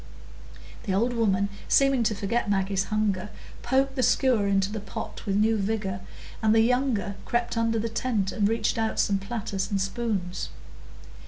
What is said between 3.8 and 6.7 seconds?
the skewer into the pot with new vigor, and the